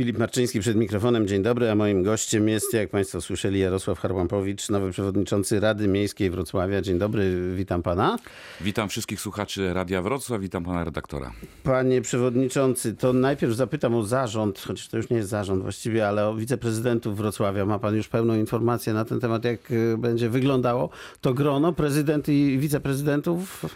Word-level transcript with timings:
Filip 0.00 0.18
Marczyński 0.18 0.60
przed 0.60 0.76
mikrofonem. 0.76 1.26
Dzień 1.26 1.42
dobry, 1.42 1.70
a 1.70 1.74
moim 1.74 2.02
gościem 2.02 2.48
jest, 2.48 2.74
jak 2.74 2.90
Państwo 2.90 3.20
słyszeli, 3.20 3.60
Jarosław 3.60 3.98
Harłampowicz, 3.98 4.68
nowy 4.68 4.90
przewodniczący 4.90 5.60
Rady 5.60 5.88
Miejskiej 5.88 6.30
Wrocławia. 6.30 6.82
Dzień 6.82 6.98
dobry, 6.98 7.54
witam 7.56 7.82
Pana. 7.82 8.18
Witam 8.60 8.88
wszystkich 8.88 9.20
słuchaczy 9.20 9.74
Radia 9.74 10.02
Wrocław, 10.02 10.40
witam 10.40 10.64
Pana 10.64 10.84
redaktora. 10.84 11.32
Panie 11.62 12.00
Przewodniczący, 12.00 12.94
to 12.94 13.12
najpierw 13.12 13.52
zapytam 13.52 13.94
o 13.94 14.02
zarząd, 14.02 14.58
chociaż 14.66 14.88
to 14.88 14.96
już 14.96 15.10
nie 15.10 15.16
jest 15.16 15.28
zarząd 15.28 15.62
właściwie, 15.62 16.08
ale 16.08 16.28
o 16.28 16.34
wiceprezydentów 16.34 17.16
Wrocławia. 17.16 17.66
Ma 17.66 17.78
Pan 17.78 17.96
już 17.96 18.08
pełną 18.08 18.34
informację 18.34 18.92
na 18.92 19.04
ten 19.04 19.20
temat, 19.20 19.44
jak 19.44 19.70
y, 19.70 19.98
będzie 19.98 20.28
wyglądało 20.28 20.90
to 21.20 21.34
grono, 21.34 21.72
prezydent 21.72 22.28
i 22.28 22.58
wiceprezydentów? 22.58 23.66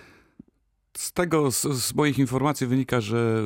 Z 0.97 1.13
tego, 1.13 1.51
z, 1.51 1.63
z, 1.63 1.95
moich 1.95 2.19
informacji 2.19 2.67
wynika, 2.67 3.01
że 3.01 3.43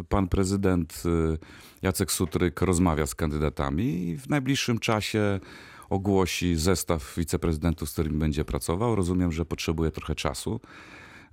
y, 0.00 0.04
pan 0.04 0.28
prezydent 0.28 1.02
y, 1.06 1.38
Jacek 1.82 2.12
Sutryk 2.12 2.60
rozmawia 2.60 3.06
z 3.06 3.14
kandydatami 3.14 4.08
i 4.08 4.18
w 4.18 4.28
najbliższym 4.28 4.78
czasie 4.78 5.40
ogłosi 5.90 6.56
zestaw 6.56 7.14
wiceprezydentów, 7.16 7.88
z 7.88 7.92
którymi 7.92 8.18
będzie 8.18 8.44
pracował. 8.44 8.96
Rozumiem, 8.96 9.32
że 9.32 9.44
potrzebuje 9.44 9.90
trochę 9.90 10.14
czasu, 10.14 10.60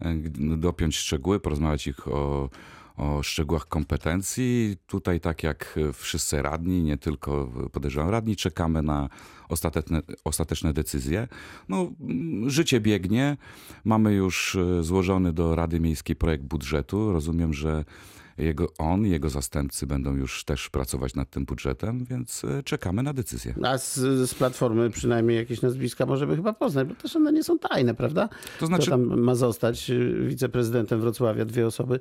y, 0.02 0.58
dopiąć 0.58 0.98
szczegóły, 0.98 1.40
porozmawiać 1.40 1.88
ich 1.88 2.08
o, 2.08 2.50
o 2.98 3.24
szczegółach 3.24 3.68
kompetencji. 3.68 4.78
Tutaj, 4.88 5.20
tak 5.20 5.44
jak 5.44 5.80
wszyscy 5.94 6.42
radni, 6.42 6.84
nie 6.84 6.98
tylko 6.98 7.52
podejrzewam 7.72 8.10
radni, 8.10 8.36
czekamy 8.36 8.82
na 8.82 9.10
ostateczne, 9.50 10.02
ostateczne 10.24 10.74
decyzje. 10.74 11.28
No, 11.70 11.92
życie 12.48 12.82
biegnie. 12.82 13.38
Mamy 13.84 14.14
już 14.14 14.58
złożony 14.82 15.34
do 15.34 15.56
Rady 15.56 15.80
Miejskiej 15.80 16.16
projekt 16.16 16.44
budżetu. 16.44 17.12
Rozumiem, 17.12 17.54
że 17.54 17.86
jego, 18.38 18.68
on, 18.78 19.06
jego 19.06 19.30
zastępcy 19.30 19.88
będą 19.88 20.16
już 20.16 20.44
też 20.44 20.70
pracować 20.70 21.16
nad 21.16 21.30
tym 21.30 21.46
budżetem, 21.46 22.06
więc 22.06 22.42
czekamy 22.66 23.04
na 23.04 23.14
decyzję. 23.14 23.56
A 23.64 23.78
z, 23.78 23.95
z 24.30 24.34
Platformy 24.34 24.89
przynajmniej 24.89 25.38
jakieś 25.38 25.62
nazwiska 25.62 26.06
możemy 26.06 26.36
chyba 26.36 26.54
poznać, 26.54 26.88
bo 26.88 26.95
też 26.95 27.16
one 27.16 27.34
nie 27.34 27.44
są 27.44 27.60
tajne, 27.60 27.94
prawda? 27.94 28.30
To 28.60 28.66
znaczy... 28.66 28.82
Kto 28.82 28.92
tam 28.92 29.22
ma 29.22 29.36
zostać 29.36 29.92
wiceprezydentem 30.28 31.02
Wrocławia? 31.02 31.45
Dwie 31.45 31.67
osoby. 31.67 32.00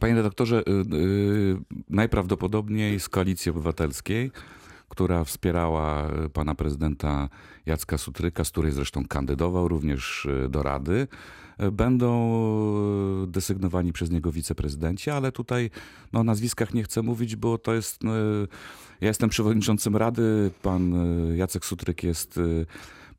Panie 0.00 0.14
redaktorze, 0.14 0.62
yy, 0.66 1.58
najprawdopodobniej 1.88 3.00
z 3.00 3.08
Koalicji 3.08 3.50
Obywatelskiej, 3.50 4.30
która 4.88 5.24
wspierała 5.24 6.10
pana 6.32 6.54
prezydenta 6.54 7.28
Jacka 7.66 7.98
Sutryka, 7.98 8.44
z 8.44 8.50
której 8.50 8.72
zresztą 8.72 9.06
kandydował 9.08 9.68
również 9.68 10.28
do 10.48 10.62
Rady, 10.62 11.08
będą 11.72 12.34
desygnowani 13.26 13.92
przez 13.92 14.10
niego 14.10 14.32
wiceprezydenci, 14.32 15.10
ale 15.10 15.32
tutaj 15.32 15.70
no, 16.12 16.20
o 16.20 16.24
nazwiskach 16.24 16.74
nie 16.74 16.82
chcę 16.82 17.02
mówić, 17.02 17.36
bo 17.36 17.58
to 17.58 17.74
jest... 17.74 18.02
Ja 19.00 19.08
jestem 19.08 19.30
przewodniczącym 19.30 19.96
Rady, 19.96 20.50
pan 20.62 20.94
Jacek 21.36 21.64
Sutryk 21.64 22.02
jest 22.02 22.40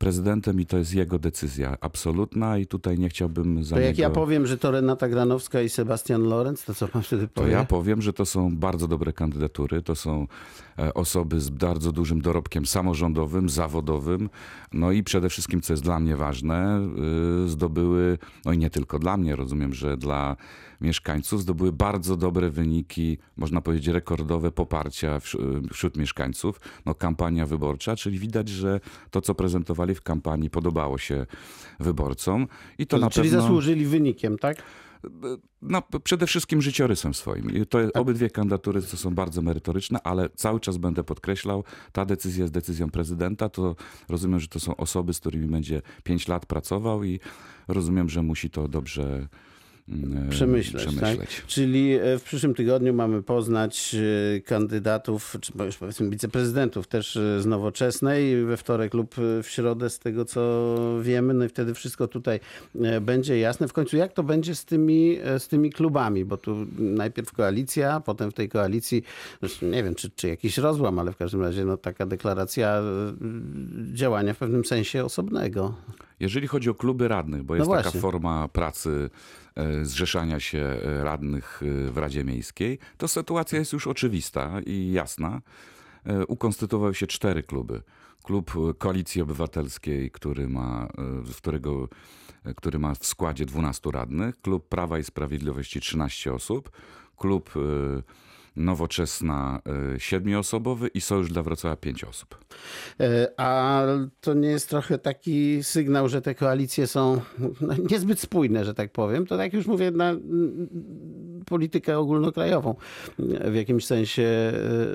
prezydentem 0.02 0.60
i 0.60 0.66
to 0.66 0.78
jest 0.78 0.94
jego 0.94 1.18
decyzja 1.18 1.76
absolutna 1.80 2.58
i 2.58 2.66
tutaj 2.66 2.98
nie 2.98 3.08
chciałbym 3.08 3.64
za 3.64 3.76
To 3.76 3.80
jak 3.80 3.96
niego... 3.96 4.02
ja 4.02 4.10
powiem, 4.10 4.46
że 4.46 4.58
to 4.58 4.70
Renata 4.70 5.08
Granowska 5.08 5.62
i 5.62 5.68
Sebastian 5.68 6.22
Lorenz, 6.22 6.64
to 6.64 6.74
co 6.74 6.88
pan 6.88 7.02
wtedy 7.02 7.28
powie? 7.28 7.46
To 7.46 7.52
ja 7.52 7.64
powiem, 7.64 8.02
że 8.02 8.12
to 8.12 8.26
są 8.26 8.56
bardzo 8.56 8.88
dobre 8.88 9.12
kandydatury, 9.12 9.82
to 9.82 9.94
są 9.94 10.26
osoby 10.94 11.40
z 11.40 11.50
bardzo 11.50 11.92
dużym 11.92 12.20
dorobkiem 12.20 12.66
samorządowym, 12.66 13.48
zawodowym, 13.48 14.30
no 14.72 14.92
i 14.92 15.02
przede 15.02 15.28
wszystkim, 15.28 15.60
co 15.60 15.72
jest 15.72 15.82
dla 15.82 16.00
mnie 16.00 16.16
ważne, 16.16 16.80
zdobyły, 17.46 18.18
no 18.44 18.52
i 18.52 18.58
nie 18.58 18.70
tylko 18.70 18.98
dla 18.98 19.16
mnie, 19.16 19.36
rozumiem, 19.36 19.74
że 19.74 19.96
dla 19.96 20.36
mieszkańców 20.80 21.42
zdobyły 21.42 21.72
bardzo 21.72 22.16
dobre 22.16 22.50
wyniki, 22.50 23.18
można 23.36 23.60
powiedzieć 23.60 23.86
rekordowe 23.86 24.52
poparcia 24.52 25.20
wśród 25.72 25.96
mieszkańców. 25.96 26.60
No, 26.86 26.94
kampania 26.94 27.46
wyborcza, 27.46 27.96
czyli 27.96 28.18
widać, 28.18 28.48
że 28.48 28.80
to, 29.10 29.20
co 29.20 29.34
prezentowali 29.34 29.91
w 29.94 30.02
kampanii, 30.02 30.50
podobało 30.50 30.98
się 30.98 31.26
wyborcom. 31.80 32.46
I 32.78 32.86
to, 32.86 32.96
to 32.96 33.04
na 33.04 33.10
czyli 33.10 33.28
pewno... 33.28 33.42
zasłużyli 33.42 33.86
wynikiem, 33.86 34.38
tak? 34.38 34.62
No, 35.62 35.82
przede 36.04 36.26
wszystkim 36.26 36.62
życiorysem 36.62 37.14
swoim. 37.14 37.50
I 37.54 37.66
to 37.66 37.78
obydwie 37.94 38.30
kandydatury 38.30 38.82
to 38.82 38.96
są 38.96 39.14
bardzo 39.14 39.42
merytoryczne, 39.42 39.98
ale 40.04 40.28
cały 40.34 40.60
czas 40.60 40.76
będę 40.76 41.04
podkreślał, 41.04 41.64
ta 41.92 42.04
decyzja 42.04 42.42
jest 42.42 42.54
decyzją 42.54 42.90
prezydenta. 42.90 43.48
To 43.48 43.76
rozumiem, 44.08 44.40
że 44.40 44.48
to 44.48 44.60
są 44.60 44.76
osoby, 44.76 45.14
z 45.14 45.20
którymi 45.20 45.46
będzie 45.46 45.82
pięć 46.04 46.28
lat 46.28 46.46
pracował 46.46 47.04
i 47.04 47.20
rozumiem, 47.68 48.08
że 48.08 48.22
musi 48.22 48.50
to 48.50 48.68
dobrze 48.68 49.28
przemyśleć. 50.30 50.86
przemyśleć. 50.86 51.36
Tak? 51.36 51.46
Czyli 51.46 51.98
w 52.18 52.22
przyszłym 52.22 52.54
tygodniu 52.54 52.94
mamy 52.94 53.22
poznać 53.22 53.96
kandydatów, 54.44 55.36
czy 55.40 55.52
powiedzmy 55.52 56.10
wiceprezydentów 56.10 56.86
też 56.86 57.18
z 57.38 57.46
nowoczesnej, 57.46 58.44
we 58.44 58.56
wtorek 58.56 58.94
lub 58.94 59.14
w 59.42 59.46
środę 59.48 59.90
z 59.90 59.98
tego 59.98 60.24
co 60.24 60.76
wiemy, 61.02 61.34
no 61.34 61.44
i 61.44 61.48
wtedy 61.48 61.74
wszystko 61.74 62.08
tutaj 62.08 62.40
będzie 63.00 63.38
jasne. 63.38 63.68
W 63.68 63.72
końcu 63.72 63.96
jak 63.96 64.12
to 64.12 64.22
będzie 64.22 64.54
z 64.54 64.64
tymi, 64.64 65.18
z 65.38 65.48
tymi 65.48 65.70
klubami, 65.70 66.24
bo 66.24 66.36
tu 66.36 66.66
najpierw 66.78 67.32
koalicja, 67.32 68.00
potem 68.00 68.30
w 68.30 68.34
tej 68.34 68.48
koalicji, 68.48 69.02
nie 69.62 69.84
wiem 69.84 69.94
czy, 69.94 70.10
czy 70.10 70.28
jakiś 70.28 70.58
rozłam, 70.58 70.98
ale 70.98 71.12
w 71.12 71.16
każdym 71.16 71.42
razie 71.42 71.64
no, 71.64 71.76
taka 71.76 72.06
deklaracja 72.06 72.82
działania 73.92 74.34
w 74.34 74.38
pewnym 74.38 74.64
sensie 74.64 75.04
osobnego. 75.04 75.74
Jeżeli 76.22 76.48
chodzi 76.48 76.70
o 76.70 76.74
kluby 76.74 77.08
radnych, 77.08 77.42
bo 77.42 77.56
jest 77.56 77.70
no 77.70 77.76
taka 77.76 77.90
forma 77.90 78.48
pracy 78.48 79.10
zrzeszania 79.82 80.40
się 80.40 80.76
radnych 81.02 81.60
w 81.90 81.96
Radzie 81.96 82.24
Miejskiej, 82.24 82.78
to 82.98 83.08
sytuacja 83.08 83.58
jest 83.58 83.72
już 83.72 83.86
oczywista 83.86 84.60
i 84.66 84.92
jasna. 84.92 85.40
Ukonstytuowały 86.28 86.94
się 86.94 87.06
cztery 87.06 87.42
kluby. 87.42 87.82
Klub 88.22 88.52
Koalicji 88.78 89.22
Obywatelskiej, 89.22 90.10
który 90.10 90.48
ma, 90.48 90.88
w 90.98 91.36
którego, 91.36 91.88
który 92.56 92.78
ma 92.78 92.94
w 92.94 93.06
składzie 93.06 93.46
12 93.46 93.90
radnych, 93.90 94.40
klub 94.40 94.68
Prawa 94.68 94.98
i 94.98 95.04
Sprawiedliwości 95.04 95.80
13 95.80 96.32
osób, 96.32 96.70
klub 97.16 97.50
Nowoczesna 98.56 99.62
siedmioosobowy 99.98 100.88
i 100.88 101.00
Sojusz 101.00 101.32
dla 101.32 101.42
Wrocławia 101.42 101.76
pięć 101.76 102.04
osób. 102.04 102.44
A 103.36 103.82
to 104.20 104.34
nie 104.34 104.48
jest 104.48 104.68
trochę 104.68 104.98
taki 104.98 105.62
sygnał, 105.62 106.08
że 106.08 106.22
te 106.22 106.34
koalicje 106.34 106.86
są 106.86 107.20
no, 107.60 107.74
niezbyt 107.90 108.20
spójne, 108.20 108.64
że 108.64 108.74
tak 108.74 108.92
powiem. 108.92 109.26
To 109.26 109.36
tak 109.36 109.52
już 109.52 109.66
mówię 109.66 109.90
na 109.90 110.14
politykę 111.46 111.98
ogólnokrajową 111.98 112.74
w 113.44 113.54
jakimś 113.54 113.86
sensie 113.86 114.52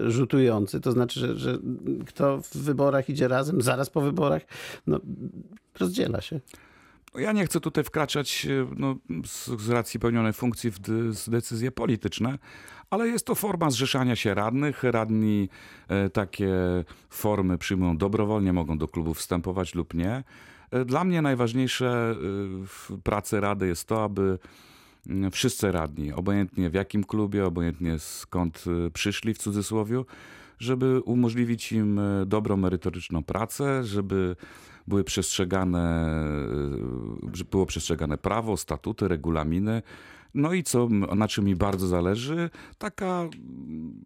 rzutujący. 0.07 0.81
To 0.81 0.91
znaczy, 0.91 1.19
że, 1.19 1.35
że 1.35 1.57
kto 2.07 2.41
w 2.41 2.57
wyborach 2.57 3.09
idzie 3.09 3.27
razem, 3.27 3.61
zaraz 3.61 3.89
po 3.89 4.01
wyborach, 4.01 4.41
no, 4.87 4.99
rozdziela 5.79 6.21
się. 6.21 6.39
Ja 7.15 7.31
nie 7.31 7.45
chcę 7.45 7.59
tutaj 7.59 7.83
wkraczać 7.83 8.47
no, 8.77 8.95
z, 9.25 9.61
z 9.61 9.69
racji 9.69 9.99
pełnionej 9.99 10.33
funkcji 10.33 10.71
w 10.71 10.79
decyzje 11.29 11.71
polityczne, 11.71 12.37
ale 12.89 13.07
jest 13.07 13.25
to 13.25 13.35
forma 13.35 13.69
zrzeszania 13.69 14.15
się 14.15 14.33
radnych. 14.33 14.83
Radni 14.83 15.49
e, 15.87 16.09
takie 16.09 16.53
formy 17.09 17.57
przyjmują 17.57 17.97
dobrowolnie, 17.97 18.53
mogą 18.53 18.77
do 18.77 18.87
klubu 18.87 19.13
wstępować 19.13 19.75
lub 19.75 19.93
nie. 19.93 20.23
E, 20.71 20.85
dla 20.85 21.03
mnie 21.03 21.21
najważniejsze 21.21 22.15
w 22.67 22.97
pracy 23.03 23.39
rady 23.39 23.67
jest 23.67 23.87
to, 23.87 24.03
aby 24.03 24.39
wszyscy 25.31 25.71
radni, 25.71 26.13
obojętnie 26.13 26.69
w 26.69 26.73
jakim 26.73 27.03
klubie, 27.03 27.45
obojętnie 27.45 27.99
skąd 27.99 28.65
przyszli 28.93 29.33
w 29.33 29.37
cudzysłowie, 29.37 30.03
żeby 30.59 31.01
umożliwić 31.01 31.71
im 31.71 32.01
dobrą, 32.25 32.57
merytoryczną 32.57 33.23
pracę, 33.23 33.83
żeby 33.83 34.35
były 34.87 35.03
przestrzegane, 35.03 36.15
było 37.51 37.65
przestrzegane 37.65 38.17
prawo, 38.17 38.57
statuty, 38.57 39.07
regulaminy. 39.07 39.81
No 40.33 40.53
i 40.53 40.63
co, 40.63 40.87
na 40.89 41.27
czym 41.27 41.45
mi 41.45 41.55
bardzo 41.55 41.87
zależy, 41.87 42.49
taka 42.77 43.29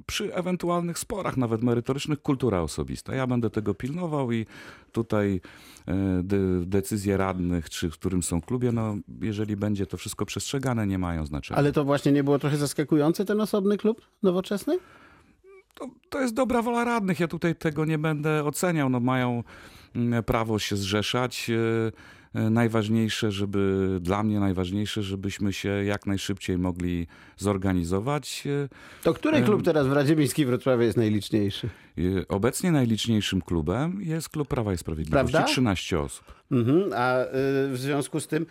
przy 0.05 0.35
ewentualnych 0.35 0.99
sporach, 0.99 1.37
nawet 1.37 1.63
merytorycznych, 1.63 2.21
kultura 2.21 2.61
osobista. 2.61 3.15
Ja 3.15 3.27
będę 3.27 3.49
tego 3.49 3.73
pilnował 3.73 4.31
i 4.31 4.45
tutaj 4.91 5.41
de 6.23 6.65
decyzje 6.65 7.17
radnych, 7.17 7.69
czy 7.69 7.89
w 7.89 7.93
którym 7.93 8.23
są 8.23 8.41
klubie, 8.41 8.71
no 8.71 8.95
jeżeli 9.21 9.55
będzie 9.55 9.85
to 9.85 9.97
wszystko 9.97 10.25
przestrzegane, 10.25 10.87
nie 10.87 10.97
mają 10.97 11.25
znaczenia. 11.25 11.57
Ale 11.57 11.71
to 11.71 11.83
właśnie 11.83 12.11
nie 12.11 12.23
było 12.23 12.39
trochę 12.39 12.57
zaskakujące, 12.57 13.25
ten 13.25 13.41
osobny 13.41 13.77
klub 13.77 14.01
nowoczesny? 14.23 14.79
To, 15.73 15.89
to 16.09 16.21
jest 16.21 16.33
dobra 16.33 16.61
wola 16.61 16.83
radnych, 16.83 17.19
ja 17.19 17.27
tutaj 17.27 17.55
tego 17.55 17.85
nie 17.85 17.97
będę 17.97 18.43
oceniał. 18.43 18.89
No 18.89 18.99
mają 18.99 19.43
prawo 20.25 20.59
się 20.59 20.75
zrzeszać. 20.75 21.51
Najważniejsze, 22.33 23.31
żeby 23.31 23.97
dla 24.01 24.23
mnie 24.23 24.39
najważniejsze, 24.39 25.03
żebyśmy 25.03 25.53
się 25.53 25.69
jak 25.69 26.05
najszybciej 26.05 26.57
mogli 26.57 27.07
zorganizować. 27.37 28.43
To 29.03 29.13
który 29.13 29.41
klub 29.41 29.63
teraz 29.63 29.87
w 29.87 29.91
Radzie 29.91 30.15
Miejskiej 30.15 30.45
Wrocławia 30.45 30.85
jest 30.85 30.97
najliczniejszy? 30.97 31.69
Obecnie 32.27 32.71
najliczniejszym 32.71 33.41
klubem 33.41 34.01
jest 34.01 34.29
Klub 34.29 34.47
Prawa 34.47 34.73
i 34.73 34.77
Sprawiedliwości, 34.77 35.31
Prawda? 35.31 35.47
13 35.47 35.99
osób. 35.99 36.25
Mhm, 36.51 36.91
a 36.95 37.15
w 37.71 37.75
związku 37.77 38.19
z 38.19 38.27
tym 38.27 38.45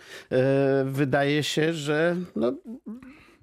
wydaje 0.85 1.43
się, 1.43 1.73
że 1.73 2.17
no, 2.37 2.53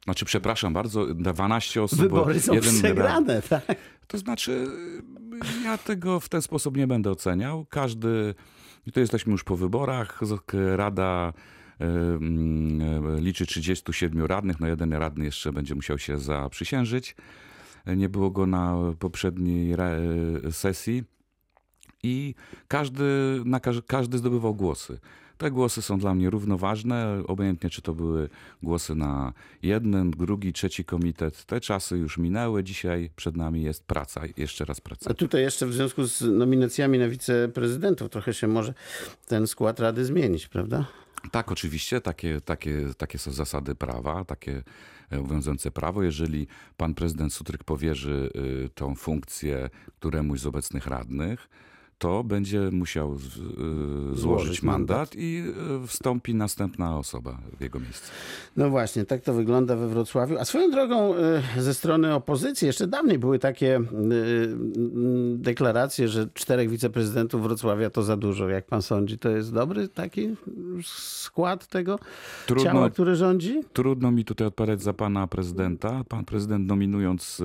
Znaczy, 0.04 0.26
przepraszam 0.26 0.74
bardzo, 0.74 1.06
12 1.06 1.84
osób. 1.84 2.00
Wybory 2.00 2.34
bo 2.34 2.40
są 2.40 2.54
jeden 2.54 2.74
przegrane, 2.74 3.42
tak? 3.42 3.66
To 4.08 4.18
znaczy, 4.18 4.68
ja 5.64 5.78
tego 5.78 6.20
w 6.20 6.30
ten 6.30 6.42
sposób 6.42 6.78
nie 6.78 6.88
będę 6.88 7.12
oceniał. 7.12 7.66
Każdy, 7.66 8.36
to 8.94 9.00
jesteśmy 9.00 9.32
już 9.32 9.44
po 9.44 9.58
wyborach, 9.58 10.20
Rada 10.76 11.34
e, 11.80 11.86
mm, 11.86 13.20
liczy 13.20 13.46
37 13.46 14.26
radnych, 14.26 14.60
no 14.60 14.68
jeden 14.68 14.94
radny 14.94 15.26
jeszcze 15.26 15.52
będzie 15.52 15.76
musiał 15.76 15.98
się 15.98 16.18
zaprzysiężyć. 16.20 17.16
Nie 17.98 18.10
było 18.10 18.32
go 18.32 18.46
na 18.46 18.76
poprzedniej 19.00 19.74
e, 19.74 19.78
sesji 20.52 21.04
i 22.04 22.36
każdy, 22.68 23.04
na 23.46 23.60
każ- 23.60 23.82
każdy 23.88 24.18
zdobywał 24.18 24.56
głosy. 24.56 25.00
Te 25.38 25.52
głosy 25.52 25.82
są 25.82 26.00
dla 26.00 26.16
mnie 26.16 26.30
równoważne, 26.30 27.24
obojętnie 27.28 27.70
czy 27.70 27.82
to 27.82 27.94
były 27.94 28.30
głosy 28.64 28.96
na 28.96 29.34
jeden, 29.62 30.12
drugi, 30.12 30.54
trzeci 30.54 30.86
komitet. 30.86 31.46
Te 31.46 31.60
czasy 31.62 31.98
już 31.98 32.18
minęły, 32.18 32.64
dzisiaj 32.64 33.10
przed 33.16 33.38
nami 33.38 33.64
jest 33.64 33.84
praca, 33.84 34.22
jeszcze 34.38 34.66
raz 34.66 34.82
praca. 34.82 35.10
A 35.10 35.14
tutaj 35.14 35.42
jeszcze 35.42 35.66
w 35.66 35.74
związku 35.74 36.04
z 36.04 36.22
nominacjami 36.22 37.00
na 37.00 37.08
wiceprezydentów 37.08 38.10
trochę 38.10 38.34
się 38.34 38.48
może 38.48 38.74
ten 39.28 39.48
skład 39.48 39.80
rady 39.80 40.06
zmienić, 40.06 40.48
prawda? 40.48 40.86
Tak, 41.32 41.52
oczywiście, 41.52 42.02
takie, 42.02 42.42
takie, 42.42 42.86
takie 42.98 43.18
są 43.18 43.32
zasady 43.32 43.76
prawa, 43.76 44.26
takie 44.26 44.64
e, 45.12 45.20
obowiązujące 45.20 45.72
prawo. 45.72 46.04
Jeżeli 46.04 46.48
pan 46.78 46.94
prezydent 46.94 47.34
Sutryk 47.34 47.64
powierzy 47.64 48.30
y, 48.66 48.70
tą 48.70 48.96
funkcję 48.96 49.70
któremuś 50.00 50.40
z 50.40 50.46
obecnych 50.46 50.88
radnych, 50.88 51.50
to 51.98 52.24
będzie 52.24 52.70
musiał 52.72 53.18
z- 53.18 53.38
y, 53.38 54.20
złożyć 54.20 54.64
mandat. 54.64 55.16
i 55.16 55.44
y, 55.84 55.88
wstąpi 55.88 56.36
następna 56.36 56.98
osoba 56.98 57.38
w 57.58 57.62
jego 57.62 57.80
miejsce. 57.80 58.12
No 58.58 58.70
właśnie, 58.70 59.06
tak 59.06 59.22
to 59.22 59.34
wygląda 59.34 59.76
we 59.76 59.88
Wrocławiu. 59.88 60.38
A 60.40 60.46
swoją 60.46 60.72
drogą 60.72 61.14
y, 61.58 61.62
ze 61.62 61.74
strony 61.74 62.14
opozycji 62.14 62.66
jeszcze 62.66 62.88
dawniej 62.88 63.20
były 63.20 63.40
takie 63.40 63.82
deklaracje, 65.36 66.08
że 66.08 66.28
czterech 66.34 66.70
wiceprezydentów 66.70 67.44
Wrocławia 67.44 67.90
to 67.90 68.04
za 68.04 68.18
dużo. 68.18 68.50
Jak 68.50 68.66
pan 68.66 68.82
sądzi, 68.82 69.18
to 69.18 69.30
jest 69.30 69.54
dobry 69.54 69.88
taki 69.88 70.36
skład 70.84 71.68
tego 71.68 72.00
Trudno, 72.48 72.64
ciała, 72.64 72.90
które 72.90 73.16
rządzi? 73.16 73.62
Trudno 73.74 74.12
mi 74.12 74.26
tutaj 74.26 74.48
odpowiadać 74.48 74.82
za 74.82 74.94
pana 74.94 75.28
prezydenta. 75.28 76.04
Pan 76.10 76.26
prezydent 76.26 76.68
nominując 76.68 77.42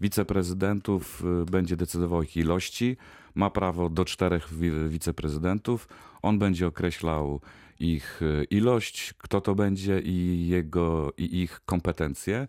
wiceprezydentów 0.00 1.22
będzie 1.50 1.76
decydował 1.76 2.18
o 2.18 2.22
ich 2.22 2.36
ilości. 2.36 2.96
Ma 3.34 3.50
prawo 3.50 3.90
do 3.90 4.04
czterech 4.04 4.54
wi- 4.54 4.88
wiceprezydentów. 4.88 5.88
On 6.22 6.38
będzie 6.38 6.66
określał 6.66 7.40
ich 7.80 8.22
y, 8.22 8.44
ilość, 8.50 9.14
kto 9.18 9.40
to 9.40 9.54
będzie 9.54 10.00
i 10.00 10.46
jego 10.48 11.12
i 11.18 11.42
ich 11.42 11.60
kompetencje. 11.66 12.48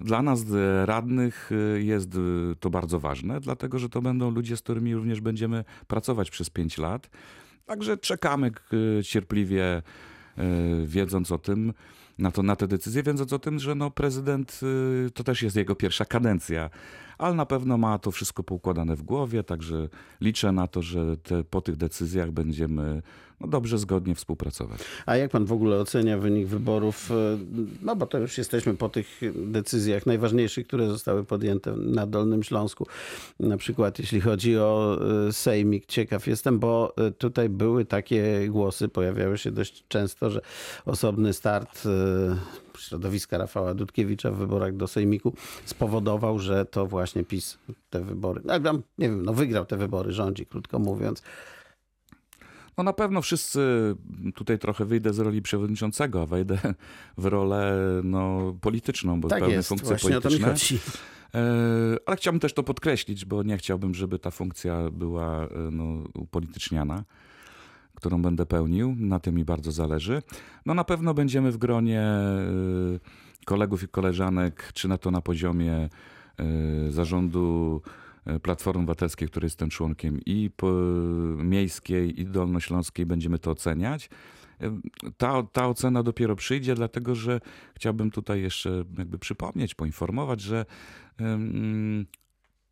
Dla 0.00 0.22
nas 0.22 0.42
y, 0.42 0.86
radnych 0.86 1.52
y, 1.52 1.82
jest 1.82 2.10
to 2.60 2.70
bardzo 2.70 3.00
ważne, 3.00 3.40
dlatego 3.40 3.78
że 3.78 3.88
to 3.88 4.02
będą 4.02 4.30
ludzie, 4.30 4.56
z 4.56 4.62
którymi 4.62 4.94
również 4.94 5.20
będziemy 5.20 5.64
pracować 5.86 6.30
przez 6.30 6.50
pięć 6.50 6.78
lat. 6.78 7.10
Także 7.66 7.96
czekamy 7.96 8.50
cierpliwie, 9.02 9.82
wiedząc 10.86 11.32
o 11.32 11.38
tym, 11.38 11.72
na, 12.18 12.30
to, 12.30 12.42
na 12.42 12.56
te 12.56 12.68
decyzje, 12.68 13.02
wiedząc 13.02 13.32
o 13.32 13.38
tym, 13.38 13.58
że 13.58 13.74
no 13.74 13.90
prezydent 13.90 14.60
to 15.14 15.24
też 15.24 15.42
jest 15.42 15.56
jego 15.56 15.74
pierwsza 15.74 16.04
kadencja, 16.04 16.70
ale 17.18 17.34
na 17.34 17.46
pewno 17.46 17.78
ma 17.78 17.98
to 17.98 18.10
wszystko 18.10 18.42
poukładane 18.42 18.96
w 18.96 19.02
głowie, 19.02 19.42
także 19.42 19.88
liczę 20.20 20.52
na 20.52 20.66
to, 20.66 20.82
że 20.82 21.16
te, 21.16 21.44
po 21.44 21.60
tych 21.60 21.76
decyzjach 21.76 22.30
będziemy 22.30 23.02
no, 23.40 23.46
dobrze, 23.46 23.78
zgodnie 23.78 24.14
współpracować. 24.14 24.80
A 25.06 25.16
jak 25.16 25.30
pan 25.30 25.44
w 25.44 25.52
ogóle 25.52 25.78
ocenia 25.78 26.18
wynik 26.18 26.46
wyborów? 26.46 27.10
Y, 27.10 27.14
No 27.82 27.96
bo 27.96 28.06
to 28.06 28.18
już 28.18 28.38
jesteśmy 28.38 28.74
po 28.74 28.88
tych 28.88 29.20
decyzjach 29.34 30.06
najważniejszych, 30.06 30.66
które 30.66 30.88
zostały 30.88 31.24
podjęte 31.24 31.76
na 31.76 32.06
Dolnym 32.06 32.42
Śląsku. 32.42 32.86
Na 33.40 33.56
przykład 33.56 33.98
jeśli 33.98 34.20
chodzi 34.20 34.58
o 34.58 34.98
y, 35.28 35.32
Sejmik. 35.32 35.86
Ciekaw 35.86 36.26
jestem, 36.26 36.58
bo 36.58 36.94
y, 37.08 37.12
tutaj 37.12 37.48
były 37.48 37.84
takie 37.84 38.48
głosy, 38.48 38.88
pojawiały 38.88 39.38
się 39.38 39.50
dość 39.50 39.84
często, 39.88 40.30
że 40.30 40.40
osobny 40.84 41.32
start 41.32 41.88
środowiska 42.80 43.38
Rafała 43.38 43.74
Dudkiewicza 43.74 44.30
w 44.30 44.36
wyborach 44.36 44.76
do 44.76 44.86
Sejmiku 44.86 45.32
spowodował, 45.64 46.38
że 46.38 46.64
to 46.64 46.86
właśnie 46.86 47.24
PiS 47.24 47.58
te 47.90 48.04
wybory, 48.04 48.42
nie 48.98 49.08
wiem, 49.08 49.22
no 49.24 49.34
wygrał 49.34 49.66
te 49.66 49.76
wybory, 49.76 50.12
rządzi, 50.12 50.46
krótko 50.46 50.78
mówiąc. 50.78 51.22
No 52.78 52.84
na 52.84 52.92
pewno 52.92 53.22
wszyscy, 53.22 53.60
tutaj 54.34 54.58
trochę 54.58 54.84
wyjdę 54.84 55.12
z 55.12 55.18
roli 55.18 55.42
przewodniczącego, 55.42 56.22
a 56.22 56.26
wejdę 56.26 56.58
w 57.18 57.24
rolę 57.24 57.76
no, 58.04 58.54
polityczną, 58.60 59.20
bo 59.20 59.28
Tak 59.28 59.38
pełne 59.38 59.54
jest, 59.54 59.68
funkcje 59.68 59.96
polityczne. 59.96 60.54
E, 61.34 61.98
Ale 62.06 62.16
chciałbym 62.16 62.40
też 62.40 62.54
to 62.54 62.62
podkreślić, 62.62 63.24
bo 63.24 63.42
nie 63.42 63.56
chciałbym, 63.56 63.94
żeby 63.94 64.18
ta 64.18 64.30
funkcja 64.30 64.90
była 64.90 65.44
e, 65.44 65.48
no, 65.70 66.04
upolityczniana, 66.14 67.04
którą 67.96 68.22
będę 68.22 68.46
pełnił. 68.46 68.96
Na 68.98 69.20
tym 69.20 69.34
mi 69.34 69.44
bardzo 69.44 69.72
zależy. 69.72 70.22
No 70.66 70.74
na 70.74 70.84
pewno 70.84 71.14
będziemy 71.14 71.52
w 71.52 71.56
gronie 71.56 72.00
e, 72.00 72.34
kolegów 73.44 73.82
i 73.82 73.88
koleżanek, 73.88 74.72
czy 74.72 74.88
na 74.88 74.98
to 74.98 75.10
na 75.10 75.20
poziomie 75.20 75.74
e, 75.74 75.88
zarządu 76.90 77.82
e, 78.26 78.40
Platformy 78.40 78.80
Obywatelskiej, 78.80 79.28
której 79.28 79.46
jestem 79.46 79.70
członkiem, 79.70 80.20
i 80.26 80.50
miejskiej, 81.36 82.20
i 82.20 82.24
dolnośląskiej 82.24 83.06
będziemy 83.06 83.38
to 83.38 83.50
oceniać. 83.50 84.10
Ta, 85.16 85.42
ta 85.42 85.68
ocena 85.68 86.02
dopiero 86.02 86.36
przyjdzie, 86.36 86.74
dlatego 86.74 87.14
że 87.14 87.40
chciałbym 87.74 88.10
tutaj 88.10 88.42
jeszcze 88.42 88.84
jakby 88.98 89.18
przypomnieć, 89.18 89.74
poinformować, 89.74 90.40
że 90.40 90.66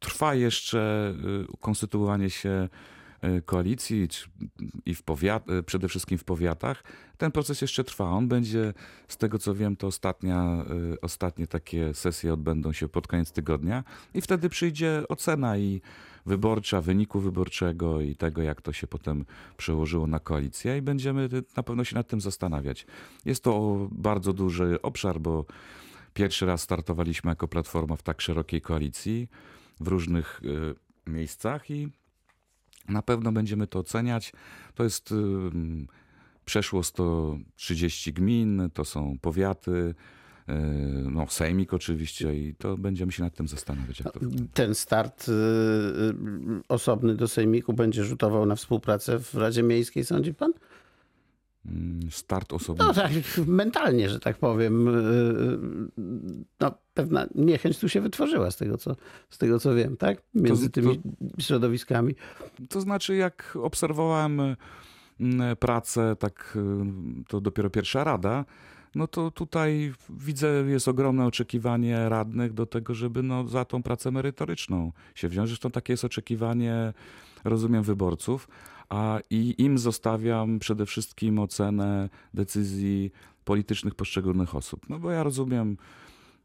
Trwa 0.05 0.35
jeszcze 0.35 1.15
y, 1.55 1.59
konstytuowanie 1.61 2.31
się 2.31 2.49
y, 2.49 2.69
koalicji 3.47 4.09
czy- 4.09 4.29
i 4.87 4.95
w 4.95 5.03
powiat, 5.03 5.51
y, 5.51 5.63
przede 5.63 5.89
wszystkim 5.89 6.19
w 6.19 6.25
powiatach. 6.25 6.85
Ten 7.19 7.33
proces 7.33 7.61
jeszcze 7.63 7.85
trwa. 7.85 8.11
On 8.11 8.29
będzie, 8.29 8.75
z 9.09 9.17
tego 9.17 9.39
co 9.39 9.55
wiem, 9.55 9.77
to 9.77 9.87
ostatnia, 9.87 10.65
y, 10.95 11.01
ostatnie 11.01 11.47
takie 11.47 11.95
sesje 11.95 12.33
odbędą 12.33 12.73
się 12.73 12.89
pod 12.89 13.07
koniec 13.07 13.33
tygodnia 13.33 13.85
i 14.15 14.21
wtedy 14.21 14.49
przyjdzie 14.49 15.03
ocena 15.09 15.59
i 15.59 15.81
wyborcza, 16.27 16.81
wyniku 16.81 17.21
wyborczego 17.21 18.01
i 18.01 18.17
tego, 18.17 18.43
jak 18.43 18.63
to 18.63 18.73
się 18.73 18.87
potem 18.87 19.25
przełożyło 19.57 20.07
na 20.07 20.21
koalicję 20.21 20.79
i 20.79 20.83
będziemy 20.83 21.29
na 21.57 21.63
pewno 21.63 21.85
się 21.85 21.97
nad 21.97 22.09
tym 22.09 22.21
zastanawiać. 22.21 22.87
Jest 23.25 23.45
to 23.45 23.89
bardzo 23.93 24.33
duży 24.33 24.83
obszar, 24.83 25.21
bo 25.21 25.45
Pierwszy 26.15 26.47
raz 26.47 26.63
startowaliśmy 26.63 27.31
jako 27.31 27.49
platforma 27.49 27.97
w 27.97 28.03
tak 28.03 28.21
szerokiej 28.21 28.61
koalicji 28.61 29.29
w 29.81 29.89
różnych 29.89 30.41
miejscach 31.07 31.71
i 31.71 31.89
na 32.89 33.03
pewno 33.03 33.33
będziemy 33.33 33.67
to 33.67 33.79
oceniać. 33.79 34.33
To 34.75 34.85
jest 34.85 35.15
przeszło 36.45 36.83
130 36.83 38.13
gmin, 38.13 38.71
to 38.75 38.85
są 38.85 39.19
powiaty, 39.21 39.71
y, 39.71 40.53
no 41.11 41.27
sejmik 41.29 41.75
oczywiście 41.75 42.35
i 42.35 42.55
to 42.55 42.77
będziemy 42.77 43.13
się 43.13 43.23
nad 43.23 43.35
tym 43.35 43.49
zastanawiać. 43.49 44.01
Jak 44.01 44.13
to 44.13 44.21
Ten 44.55 44.75
start 44.75 45.29
y, 45.29 45.33
y, 45.33 45.35
osobny 46.69 47.15
do 47.15 47.29
Sejmiku 47.29 47.73
będzie 47.73 48.05
rzutował 48.05 48.47
na 48.47 48.57
współpracę 48.57 49.19
w 49.19 49.35
Radzie 49.35 49.63
Miejskiej, 49.63 50.05
sądzi 50.05 50.35
pan? 50.35 50.53
Mm, 51.67 52.01
start 52.11 52.53
osobny. 52.53 52.85
No 52.85 52.95
tak, 52.95 53.13
mentalnie, 53.47 54.09
że 54.09 54.21
tak 54.21 54.37
powiem. 54.39 54.89
y, 54.89 54.93
y, 54.93 56.45
No, 56.61 56.75
pewna 56.95 57.27
niechęć 57.35 57.79
tu 57.79 57.89
się 57.89 58.01
wytworzyła 58.01 58.51
z 58.51 58.57
tego, 58.57 58.77
co, 58.79 58.97
z 59.31 59.39
tego, 59.39 59.59
co 59.59 59.75
wiem, 59.75 59.97
tak? 59.97 60.23
Między 60.35 60.67
To- 60.71 60.73
tymi 60.73 61.01
środowiskami. 61.39 62.15
To 62.69 62.81
znaczy, 62.81 63.17
jak 63.17 63.59
obserwowałem 63.63 64.41
mm, 65.21 65.57
pracę, 65.57 66.17
tak 66.19 66.57
y, 66.57 67.25
to 67.29 67.41
dopiero 67.41 67.71
pierwsza 67.71 68.05
rada, 68.05 68.45
no 68.95 69.07
to 69.07 69.31
tutaj 69.31 69.93
widzę, 70.11 70.65
jest 70.67 70.89
ogromne 70.89 71.27
oczekiwanie 71.27 72.09
radnych 72.09 72.53
do 72.53 72.67
tego, 72.67 72.95
żeby 72.95 73.23
no, 73.23 73.49
za 73.49 73.65
tą 73.65 73.83
pracę 73.83 74.11
merytoryczną 74.11 74.93
się 75.15 75.29
wziąć. 75.29 75.49
Zresztą 75.49 75.71
takie 75.71 75.93
jest 75.93 76.05
oczekiwanie, 76.05 76.93
rozumiem, 77.45 77.83
wyborców, 77.83 78.49
a 78.89 79.21
i 79.31 79.55
im 79.59 79.79
zostawiam 79.79 80.59
przede 80.59 80.87
wszystkim 80.87 81.39
ocenę 81.39 82.09
decyzji 82.35 83.13
politycznych 83.45 83.95
poszczególnych 83.95 84.55
osób. 84.55 84.89
No 84.89 84.99
bo 84.99 85.11
ja 85.11 85.23
rozumiem, 85.23 85.77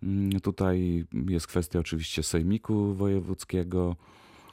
mm, 0.03 0.39
tutaj 0.39 1.05
jest 1.29 1.47
kwestia 1.47 1.79
oczywiście 1.79 2.23
sejmiku 2.23 2.93
wojewódzkiego, 2.93 3.95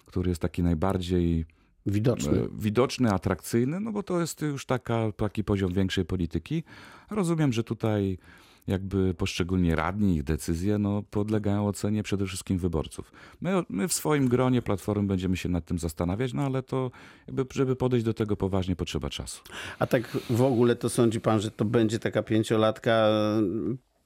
który 0.07 0.29
jest 0.29 0.43
taki 0.43 0.63
najbardziej 0.63 1.45
Widoczny. 1.87 2.39
e, 2.39 2.49
widoczny, 2.59 3.11
atrakcyjny, 3.11 3.81
no 3.81 3.93
bo 3.93 4.03
to 4.03 4.21
jest 4.21 4.43
już 4.43 4.67
taka, 4.67 5.13
taki 5.13 5.45
poziom 5.45 5.73
większej 5.73 6.05
polityki. 6.05 6.63
Rozumiem, 7.11 7.53
że 7.53 7.65
tutaj 7.65 8.19
jakby 8.67 9.15
poszczególni 9.15 9.75
radni, 9.75 10.15
ich 10.15 10.23
decyzje 10.23 10.79
no, 10.79 11.03
podlegają 11.11 11.69
ocenie 11.69 12.03
przede 12.03 12.27
wszystkim 12.27 12.59
wyborców. 12.59 13.13
My, 13.41 13.63
my 13.69 13.89
w 13.89 13.93
swoim 13.93 14.29
gronie 14.29 14.63
Platformy 14.63 15.09
będziemy 15.09 15.37
się 15.37 15.49
nad 15.49 15.65
tym 15.65 15.79
zastanawiać, 15.79 16.33
no 16.33 16.43
ale 16.43 16.63
to 16.63 16.91
jakby, 17.27 17.45
żeby 17.53 17.77
podejść 17.77 18.05
do 18.07 18.15
tego 18.15 18.37
poważnie 18.37 18.77
potrzeba 18.77 19.11
czasu. 19.11 19.43
A 19.79 19.87
tak 19.87 20.19
w 20.31 20.43
ogóle 20.43 20.77
to 20.77 20.89
sądzi 20.89 21.21
pan, 21.21 21.41
że 21.41 21.51
to 21.51 21.65
będzie 21.65 21.99
taka 21.99 22.23
pięciolatka 22.23 23.09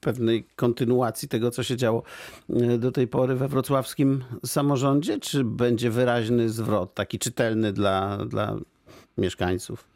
pewnej 0.01 0.43
kontynuacji 0.55 1.27
tego, 1.27 1.51
co 1.51 1.63
się 1.63 1.77
działo 1.77 2.03
e, 2.49 2.77
do 2.77 2.91
tej 2.91 3.07
pory 3.07 3.35
we 3.35 3.47
wrocławskim 3.47 4.23
samorządzie, 4.45 5.19
czy 5.19 5.43
będzie 5.43 5.89
wyraźny 5.89 6.49
zwrot, 6.49 6.93
taki 6.93 7.19
czytelny 7.19 7.73
dla, 7.73 8.17
dla 8.25 8.57
mieszkańców, 9.17 9.87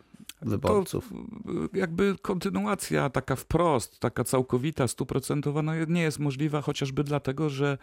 wyborców? 0.42 1.10
To 1.10 1.78
jakby 1.78 2.16
kontynuacja 2.22 3.10
taka 3.10 3.36
wprost, 3.36 4.00
taka 4.00 4.24
całkowita, 4.24 4.88
stuprocentowa 4.88 5.62
no 5.62 5.86
nie 5.88 6.02
jest 6.02 6.20
możliwa, 6.20 6.62
chociażby 6.62 7.04
dlatego, 7.04 7.50
że 7.50 7.78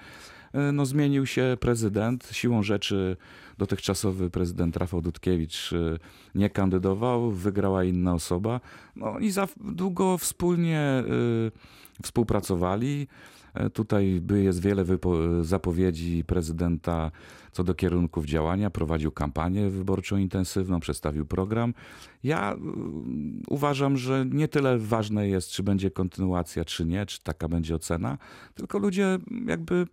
e, 0.53 0.73
no, 0.73 0.87
zmienił 0.87 1.27
się 1.27 1.57
prezydent. 1.61 2.29
Siłą 2.33 2.63
rzeczy 2.63 3.17
dotychczasowy 3.59 4.31
prezydent 4.31 4.77
Rafał 4.77 5.03
Dudkiewicz 5.03 5.73
e, 5.73 5.99
nie 6.35 6.51
kandydował, 6.51 7.31
wygrała 7.31 7.85
inna 7.85 8.15
osoba. 8.15 8.61
No 8.97 9.19
i 9.19 9.31
za 9.31 9.49
długo 9.61 10.19
wspólnie 10.19 11.05
y, 11.07 11.83
współpracowali. 12.03 13.09
E, 13.55 13.71
Tutaj 13.71 14.23
jest 14.35 14.61
wiele 14.63 14.85
wypo- 14.85 15.43
zapowiedzi 15.45 16.25
prezydenta 16.25 17.11
co 17.53 17.65
do 17.65 17.75
kierunków 17.75 18.25
działania. 18.25 18.71
Prowadził 18.71 19.13
kampanię 19.13 19.71
wyborczą 19.71 20.17
intensywną, 20.17 20.81
przedstawił 20.81 21.27
program. 21.27 21.75
Ja 22.23 22.55
y, 22.55 22.57
uważam, 23.49 23.97
że 23.97 24.27
nie 24.31 24.49
tyle 24.49 24.79
ważne 24.79 25.29
jest, 25.29 25.51
czy 25.51 25.63
będzie 25.63 25.91
kontynuacja, 25.91 26.65
czy 26.65 26.85
nie, 26.87 27.07
czy 27.07 27.23
taka 27.23 27.49
będzie 27.49 27.75
ocena, 27.75 28.19
tylko 28.55 28.79
ludzie 28.79 29.19
jakby 29.47 29.87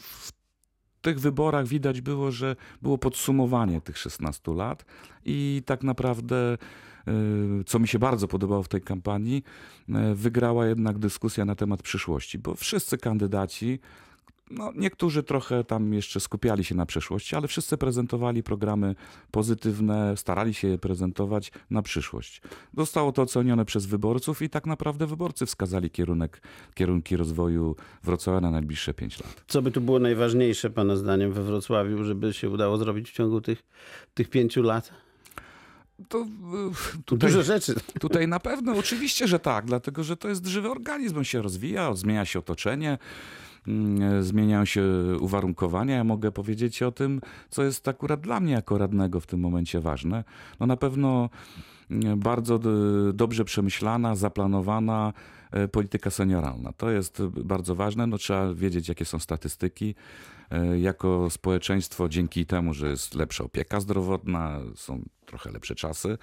w 0.00 0.32
tych 1.00 1.20
wyborach 1.20 1.66
widać 1.66 2.00
było, 2.00 2.30
że 2.30 2.56
było 2.82 2.98
podsumowanie 2.98 3.80
tych 3.80 3.98
16 3.98 4.54
lat 4.54 4.84
i 5.24 5.62
tak 5.66 5.82
naprawdę, 5.82 6.58
co 7.66 7.78
mi 7.78 7.88
się 7.88 7.98
bardzo 7.98 8.28
podobało 8.28 8.62
w 8.62 8.68
tej 8.68 8.80
kampanii, 8.80 9.42
y, 9.88 10.14
wygrała 10.14 10.66
jednak 10.66 10.98
dyskusja 10.98 11.44
na 11.44 11.54
temat 11.54 11.82
przyszłości, 11.82 12.38
bo 12.38 12.54
wszyscy 12.54 12.98
kandydaci, 12.98 13.78
no 14.50 14.72
niektórzy 14.76 15.22
trochę 15.22 15.64
tam 15.64 15.92
jeszcze 15.94 16.20
skupiali 16.20 16.64
się 16.64 16.74
na 16.74 16.86
przeszłości, 16.86 17.36
ale 17.36 17.48
wszyscy 17.48 17.76
prezentowali 17.76 18.42
programy 18.42 18.94
pozytywne, 19.30 20.16
starali 20.16 20.54
się 20.54 20.68
je 20.68 20.78
prezentować 20.78 21.52
na 21.70 21.82
przyszłość. 21.82 22.42
Zostało 22.76 23.12
to 23.12 23.22
ocenione 23.22 23.64
przez 23.64 23.86
wyborców 23.86 24.42
i 24.42 24.50
tak 24.50 24.66
naprawdę 24.66 25.06
wyborcy 25.06 25.46
wskazali 25.46 25.90
kierunek, 25.90 26.42
kierunki 26.74 27.16
rozwoju 27.16 27.76
Wrocławia 28.02 28.40
na 28.40 28.50
najbliższe 28.50 28.94
5 28.94 29.20
lat. 29.20 29.44
Co 29.46 29.62
by 29.62 29.70
tu 29.70 29.80
było 29.80 29.98
najważniejsze, 29.98 30.70
Pana 30.70 30.96
zdaniem, 30.96 31.32
we 31.32 31.42
Wrocławiu, 31.42 32.04
żeby 32.04 32.32
się 32.32 32.50
udało 32.50 32.76
zrobić 32.76 33.10
w 33.10 33.12
ciągu 33.12 33.40
tych, 33.40 33.62
tych 34.14 34.30
pięciu 34.30 34.62
lat? 34.62 35.07
To 36.08 36.18
y, 36.18 37.02
tutaj, 37.04 37.30
Dużo 37.30 37.42
rzeczy. 37.42 37.74
tutaj 38.00 38.28
na 38.28 38.40
pewno, 38.40 38.72
oczywiście, 38.72 39.28
że 39.28 39.38
tak, 39.38 39.64
dlatego 39.64 40.04
że 40.04 40.16
to 40.16 40.28
jest 40.28 40.46
żywy 40.46 40.70
organizm, 40.70 41.18
on 41.18 41.24
się 41.24 41.42
rozwija, 41.42 41.94
zmienia 41.94 42.24
się 42.24 42.38
otoczenie, 42.38 42.98
zmieniają 44.20 44.64
się 44.64 44.82
uwarunkowania. 45.20 45.96
Ja 45.96 46.04
mogę 46.04 46.32
powiedzieć 46.32 46.82
o 46.82 46.92
tym, 46.92 47.20
co 47.50 47.62
jest 47.62 47.88
akurat 47.88 48.20
dla 48.20 48.40
mnie 48.40 48.52
jako 48.52 48.78
radnego 48.78 49.20
w 49.20 49.26
tym 49.26 49.40
momencie 49.40 49.80
ważne. 49.80 50.24
No 50.60 50.66
na 50.66 50.76
pewno 50.76 51.30
mm, 51.90 52.18
bardzo 52.18 52.60
dobrze 53.12 53.44
przemyślana, 53.44 54.16
zaplanowana 54.16 55.12
e, 55.50 55.68
polityka 55.68 56.10
senioralna. 56.10 56.72
To 56.72 56.90
jest 56.90 57.22
bardzo 57.22 57.74
ważne. 57.74 58.06
No, 58.06 58.18
trzeba 58.18 58.54
wiedzieć, 58.54 58.88
jakie 58.88 59.04
są 59.04 59.18
statystyki. 59.18 59.94
E, 60.50 60.78
Jako 60.78 61.30
społeczeństwo, 61.30 62.08
dzięki 62.08 62.46
temu, 62.46 62.74
że 62.74 62.88
jest 62.88 63.14
lepsza 63.14 63.44
opieka 63.44 63.80
zdrowotna, 63.80 64.60
są 64.74 65.02
trochę 65.26 65.50
lepsze 65.52 65.74
czasy, 65.74 66.18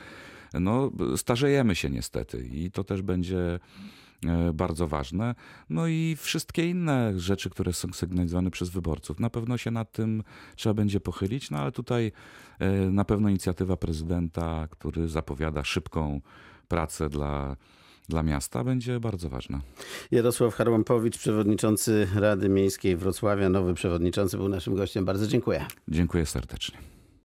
no, 0.53 0.91
starzejemy 1.15 1.75
się 1.75 1.89
niestety 1.89 2.47
i 2.51 2.71
to 2.71 2.83
też 2.83 3.01
będzie 3.01 3.59
bardzo 4.53 4.87
ważne. 4.87 5.35
No 5.69 5.87
i 5.87 6.15
wszystkie 6.19 6.69
inne 6.69 7.19
rzeczy, 7.19 7.49
które 7.49 7.73
są 7.73 7.93
sygnalizowane 7.93 8.51
przez 8.51 8.69
wyborców. 8.69 9.19
Na 9.19 9.29
pewno 9.29 9.57
się 9.57 9.71
nad 9.71 9.91
tym 9.91 10.23
trzeba 10.55 10.73
będzie 10.73 10.99
pochylić, 10.99 11.51
no 11.51 11.57
ale 11.57 11.71
tutaj 11.71 12.11
e, 12.59 12.71
na 12.71 13.05
pewno 13.05 13.29
inicjatywa 13.29 13.77
prezydenta, 13.77 14.67
który 14.71 15.07
zapowiada 15.07 15.63
szybką 15.63 16.21
pracę 16.67 17.09
dla, 17.09 17.55
dla 18.09 18.23
miasta, 18.23 18.63
będzie 18.63 18.99
bardzo 18.99 19.29
ważna. 19.29 19.61
Jarosław 20.11 20.55
Harłampowicz, 20.55 21.17
przewodniczący 21.17 22.07
Rady 22.15 22.49
Miejskiej 22.49 22.97
Wrocławia, 22.97 23.49
nowy 23.49 23.73
przewodniczący, 23.73 24.37
był 24.37 24.49
naszym 24.49 24.75
gościem. 24.75 25.05
Bardzo 25.05 25.27
dziękuję. 25.27 25.65
Dziękuję 25.87 26.25
serdecznie. 26.25 26.94